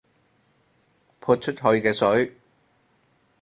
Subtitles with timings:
[1.21, 2.35] 潑出去嘅水